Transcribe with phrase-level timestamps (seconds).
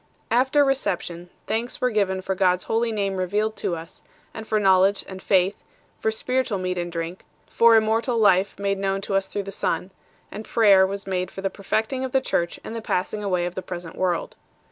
[0.31, 4.01] After reception, thanks were given for God s Holy Name revealed to us,
[4.33, 5.61] and for knowledge and faith,
[5.99, 9.91] for spiritual meat and drink; for immortal life made known to us through the Son;
[10.31, 13.41] and prayer was made for the perfecting of the Church and the passing aw r
[13.41, 14.35] ay of the present world.